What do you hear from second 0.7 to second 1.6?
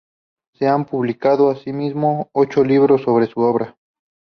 publicado,